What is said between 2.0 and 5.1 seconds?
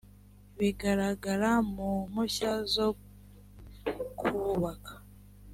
mpushya zo kubaka